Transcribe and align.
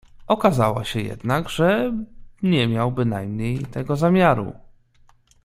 "Okazało 0.27 0.83
się 0.83 1.01
jednak, 1.01 1.49
że 1.49 1.93
nie 2.43 2.67
miał 2.67 2.91
bynajmniej 2.91 3.57
tego 3.59 3.95
zamiaru." 3.95 4.53